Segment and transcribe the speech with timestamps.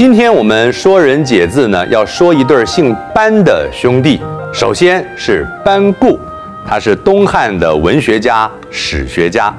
[0.00, 4.18] 今天我们说人解字呢，要说一对姓班的兄弟。
[4.50, 6.18] 首先是班固，
[6.66, 9.54] 他是东汉的文学家、史学家。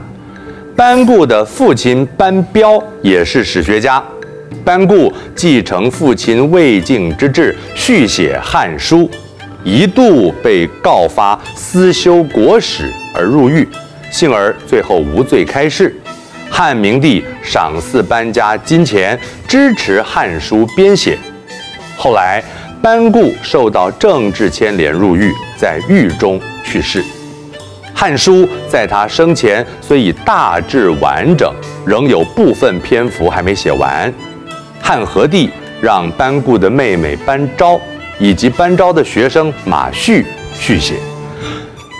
[0.76, 4.04] 班固的父亲班彪也是史学家。
[4.65, 9.01] 班固继承父亲魏晋之志，续写《汉书》，
[9.63, 13.69] 一度被告发私修国史而入狱，
[14.10, 15.96] 幸而最后无罪开释。
[16.54, 19.17] 汉明帝赏赐班家金钱，
[19.48, 21.17] 支持《汉书》编写。
[21.98, 22.44] 后来，
[22.84, 27.02] 班固受到政治牵连入狱，在狱中去世。
[27.95, 31.52] 《汉书》在他生前虽已大致完整，
[31.85, 34.13] 仍有部分篇幅还没写完。
[34.81, 35.49] 汉和帝
[35.81, 37.80] 让班固的妹妹班昭
[38.20, 40.95] 以及班昭的学生马旭续写《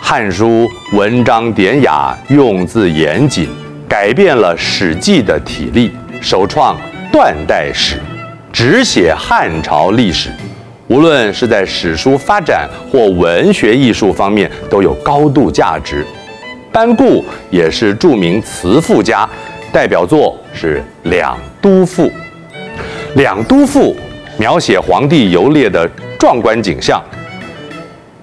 [0.02, 3.47] 汉书》，文章典雅，用字严谨。
[3.91, 5.91] 改变了《史记》的体例，
[6.22, 6.80] 首创
[7.12, 8.00] 断代史，
[8.50, 10.30] 只写汉朝历史。
[10.88, 16.08] 无论是在史书发展或文学艺术方面，都有高度价值。
[16.72, 19.30] 班固也是著名词赋家，
[19.73, 20.78] 代表作是
[21.09, 22.03] 《两都赋》。
[23.16, 23.94] 《两都赋》
[24.38, 25.86] 描写皇帝游猎的
[26.17, 27.03] 壮观景象，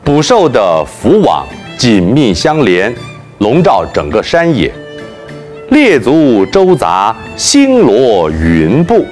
[0.02, 2.90] 捕兽的符网紧密相连，
[3.40, 4.72] 笼罩整个山野。
[5.78, 9.06] 列卒周杂，星罗云布，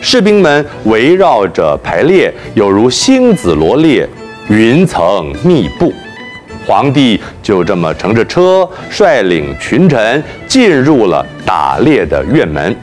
[0.00, 4.08] 士兵们围绕着排列，犹如星子罗列，
[4.48, 5.92] 云层密布。
[6.64, 12.74] 皇帝就这么乘着车，率领群臣进入了打猎的院门。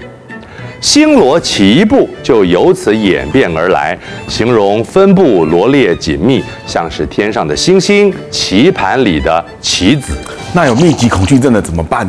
[0.81, 10.13] 星罗棋布就由此演变而来，形容分布罗列紧密，像是天上的星星，棋盘里的棋子。
[10.53, 12.05] 那有密集恐惧症的怎么办？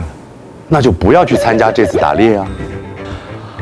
[0.75, 2.45] 那就不要去参加这次打猎啊！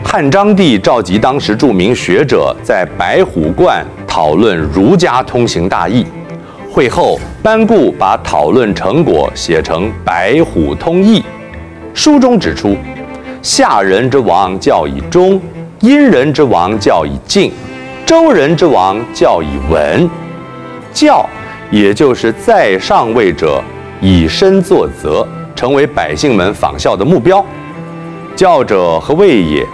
[0.03, 6.06] 汉章帝召集当时著名学者在白虎观讨论儒家通行大义。
[6.71, 11.21] 会后，班固把讨论成果写成《白虎通义》，
[11.93, 12.75] 书中指出：
[13.43, 15.39] 夏人之王教以忠，
[15.81, 17.53] 殷人之王教以敬，
[18.06, 20.09] 周人之王教以文。
[20.95, 21.28] 教，
[21.71, 23.62] 也就是在上位者
[24.01, 25.28] 以身作则。
[25.62, 27.45] 成为百姓们仿效的目标。
[28.34, 29.65] 教者何谓也？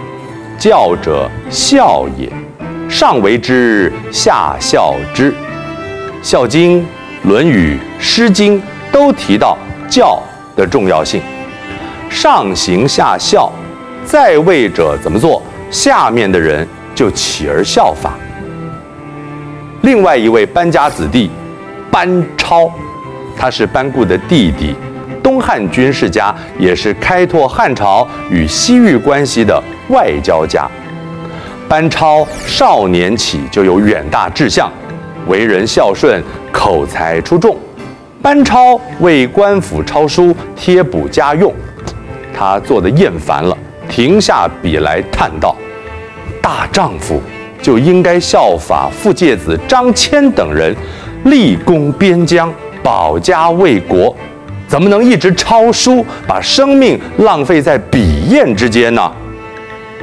[0.55, 2.31] 教者孝也。
[2.87, 5.31] 上为之，下效之。
[6.21, 6.79] 《孝经》
[7.23, 8.61] 《论语》《诗经》
[8.91, 9.57] 都提到
[9.89, 10.21] 教
[10.55, 11.23] 的重要性。
[12.07, 13.51] 上行下效，
[14.05, 15.41] 在位者怎么做，
[15.71, 18.13] 下面的人就起而效法。
[19.81, 21.31] 另外一位班家子弟
[21.89, 22.71] 班超，
[23.35, 24.75] 他是班固的弟弟。
[25.29, 30.67] 东汉军事家，也是开拓汉朝与西域关系的外交家。
[31.67, 34.71] 班超少年起就有远大志向，
[35.27, 36.19] 为人孝顺，
[36.51, 37.55] 口才出众。
[38.23, 41.53] 班超为官府抄书贴补家用，
[42.35, 43.55] 他做得厌烦了，
[43.87, 45.55] 停下笔来叹道
[46.41, 47.21] ：“大丈夫
[47.61, 50.75] 就应该效法傅介子、张骞等人，
[51.25, 52.51] 立功边疆，
[52.81, 54.15] 保家卫国。”
[54.69, 59.11] 怎么能一直抄书，把生命浪费在笔砚之间呢？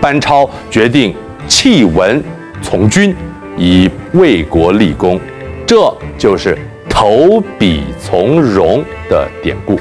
[0.00, 1.14] 班超决定
[1.46, 2.20] 弃文
[2.60, 3.14] 从军，
[3.56, 5.20] 以为国立功，
[5.64, 5.76] 这
[6.18, 9.78] 就是投笔从戎的典故。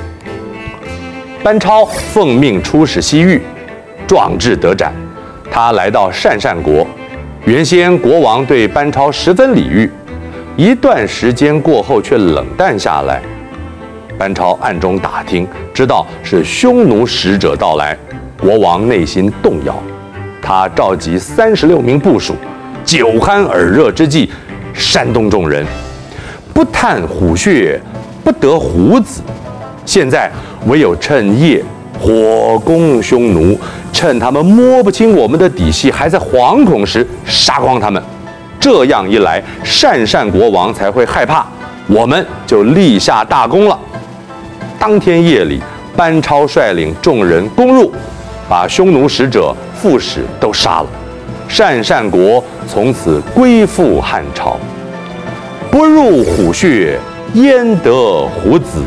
[1.44, 3.42] 班超奉命出使西域，
[4.06, 4.94] 壮志得展。
[5.50, 6.86] 他来到鄯善国，
[7.46, 9.90] 原先国王对班超十分礼遇，
[10.56, 13.20] 一段时间过后却冷淡下来。
[14.18, 17.98] 班超暗中打听，知道是匈奴使者到来，
[18.40, 19.76] 国王内心动摇。
[20.42, 22.36] 他召集三十六名部属，
[22.84, 24.30] 酒酣耳热之际，
[24.74, 25.66] 煽动众人：
[26.54, 27.80] 不探虎穴，
[28.24, 29.22] 不得虎子。
[29.86, 30.32] 现在
[30.68, 31.64] 唯有趁夜
[32.00, 33.60] 火攻匈奴，
[33.92, 38.02] 趁他们摸不清我们的底细，还在惶恐时杀光他们。
[38.60, 41.46] 这样一来，鄯善国王才会害怕，
[41.88, 43.80] 我们就立下大功了。
[44.80, 45.62] 当天夜里，
[45.96, 47.92] 班超率领众人攻入，
[48.50, 50.88] 把匈奴使者、副使都杀了。
[51.50, 54.60] 鄯善国从此归附汉朝。
[55.72, 57.00] 不入虎穴，
[57.34, 58.84] 焉得虎子？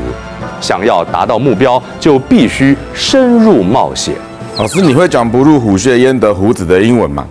[0.61, 4.14] 想要达到目标，就必须深入冒险。
[4.56, 7.25] 老师，你会讲“不入虎穴，焉得虎子”的英文吗？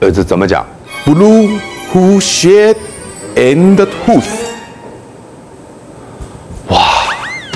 [0.00, 0.64] 呃，这怎么讲？
[1.04, 1.48] 不入
[1.92, 2.72] 虎穴
[3.34, 4.43] ，and the tooth。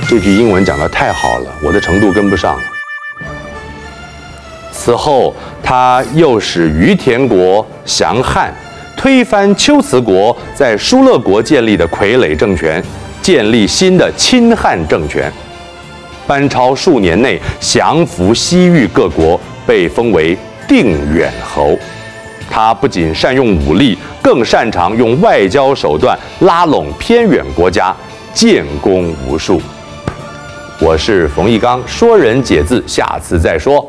[0.09, 2.59] 这句英文讲得太好了，我的程度跟不上。
[4.73, 8.51] 此后，他又使于田国降汉，
[8.97, 12.83] 推翻龟兹国在疏勒国建立的傀儡政权，
[13.21, 15.31] 建立新的亲汉政权。
[16.27, 20.35] 班超数年内降服西域各国，被封为
[20.67, 21.79] 定远侯。
[22.51, 27.95] 他不仅善用武力，更擅长用外交手段拉拢偏远国家，
[28.33, 29.61] 建功无数。
[30.81, 33.85] 我是冯一刚，说人解字，下次再说。